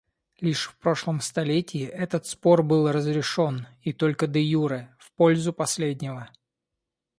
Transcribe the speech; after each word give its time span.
Лишь 0.39 0.65
в 0.67 0.75
прошлом 0.77 1.21
столетии 1.21 1.85
этот 1.85 2.25
спор 2.25 2.63
был 2.63 2.91
разрешен— 2.91 3.67
и 3.83 3.93
только 3.93 4.25
деюре— 4.25 4.89
в 4.97 5.11
пользу 5.11 5.53
последнего. 5.53 6.27